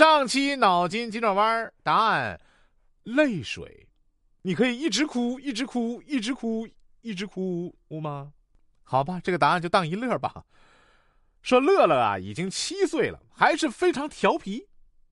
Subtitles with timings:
[0.00, 2.40] 上期脑筋急转弯答案：
[3.02, 3.86] 泪水。
[4.40, 6.66] 你可以一直哭，一直哭，一直哭，
[7.02, 8.32] 一直哭呜吗？
[8.82, 10.46] 好吧，这个答案就当一乐吧。
[11.42, 14.66] 说乐乐啊，已经七岁了，还是非常调皮。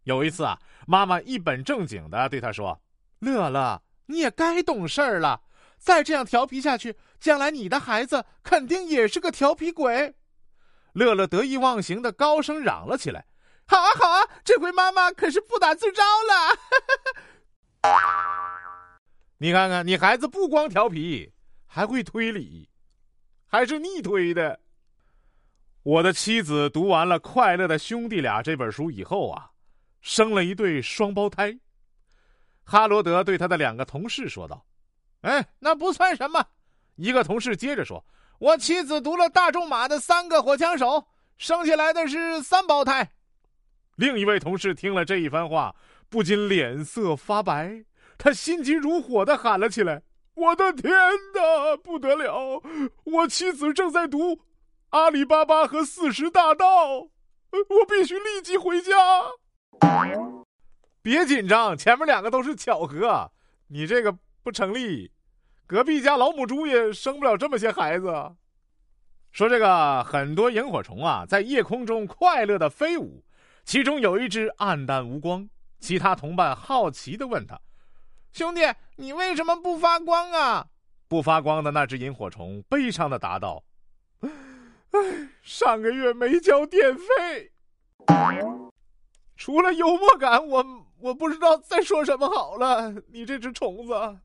[0.05, 2.81] 有一次啊，妈妈一本正经的对他说
[3.21, 5.43] ：“乐乐，你也该懂事儿了，
[5.77, 10.15] 再这样调皮下去，将来你的孩子肯定也是个调皮鬼。”
[10.95, 13.27] 乐乐得意忘形的高声嚷了起来。
[13.69, 16.59] 好啊，好啊，这回妈妈可是不打自招了。
[19.37, 21.31] 你看看，你孩子不光调皮，
[21.67, 22.69] 还会推理，
[23.47, 24.59] 还是逆推的。
[25.83, 29.51] 我的妻子读完了《快乐的兄弟俩》这本书以后啊，
[30.01, 31.57] 生了一对双胞胎。
[32.65, 34.65] 哈罗德对他的两个同事说道
[35.21, 36.45] ：“哎，那不算什么。”
[36.97, 38.03] 一个同事接着说
[38.41, 40.87] ：“我妻子读了大仲马的《三个火枪手》，
[41.37, 43.11] 生下来的是三胞胎。”
[43.99, 45.75] 另一位同事听了这一番话，
[46.09, 47.85] 不禁脸色发白，
[48.17, 50.03] 他心急如火的喊了起来
[50.35, 50.93] ：“我的天
[51.35, 52.63] 哪，不得了！
[53.03, 54.37] 我妻子正在读
[54.91, 56.65] 《阿里巴巴和四十大盗》，
[57.51, 58.93] 我必须立即回家。
[61.03, 63.33] ”别紧张，前面两个都是巧合，
[63.67, 65.11] 你这个不成立。
[65.67, 68.07] 隔壁家老母猪也生不了这么些孩子。
[69.33, 73.25] 说这个很多萤火虫啊，在夜空中快乐的飞舞。
[73.69, 75.47] 其中有一只黯淡无光，
[75.79, 77.61] 其他同伴好奇的问他
[78.33, 78.63] ：“兄弟，
[78.97, 80.67] 你为什么不发光啊？”
[81.07, 83.63] 不发光的那只萤火虫悲伤的答道
[84.93, 87.53] ：“唉，上个月没交电费。”
[89.37, 92.95] 除了幽默感，我我不知道再说什么好了。
[93.09, 94.19] 你这只虫子。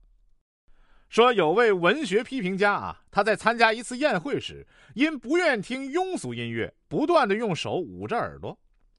[1.10, 8.58] 说有位文学批评家啊，他在参加一次宴会时，因不愿听庸俗音乐，不断的用手捂着耳朵。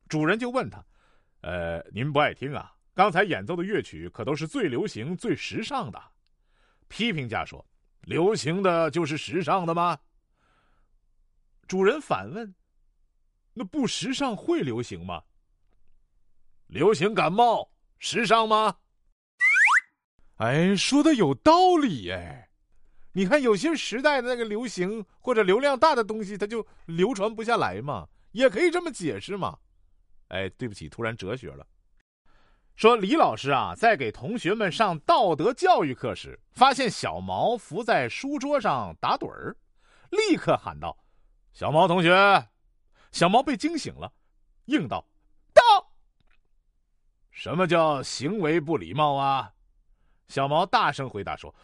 [0.08, 0.84] 主人就问他
[1.42, 2.72] ：“呃，您不爱听啊？
[2.94, 6.02] 刚才演奏的乐曲可都是最流行、最时尚的。”
[6.88, 7.64] 批评家说
[8.02, 9.98] ：“流行的就是时尚的吗？”
[11.66, 12.54] 主人反问
[13.54, 15.22] ：“那不时尚会流行吗？
[16.66, 18.76] 流行感冒时尚吗？”
[20.36, 22.50] 哎，说的有道理哎！
[23.12, 29.58] 你看，有些时代的那个流行或者流量大的东西，它就流传不下来嘛，也可以这么解释嘛。
[30.34, 31.64] 哎，对不起，突然哲学了。
[32.74, 39.56] 说李老师啊，在给同学们上道德教育课时，发现小毛伏在书桌上打盹儿，
[40.10, 40.98] 立刻喊道
[41.54, 42.48] ：“小毛同学！”
[43.12, 44.12] 小毛被惊醒了，
[44.64, 45.06] 应道
[45.54, 45.62] ：“到。”
[47.30, 49.52] 什么叫行为不礼貌啊？
[50.26, 51.54] 小毛大声回答说：“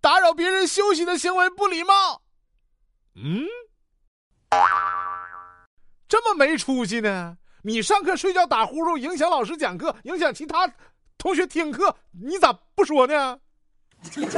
[0.00, 2.22] 打扰别人休息的行为不礼貌。”
[3.16, 3.44] 嗯，
[6.08, 7.36] 这么没出息呢？
[7.66, 10.72] 你上课睡觉打呼噜，影响老师讲课，影响其他
[11.18, 13.40] 同学听课，你咋不说呢？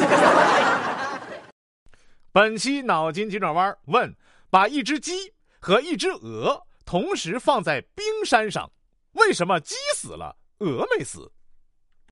[2.33, 4.17] 本期脑筋急转弯问：
[4.49, 8.73] 把一只鸡和一只鹅同时放在冰山上，
[9.13, 11.31] 为什么鸡死了，鹅没死？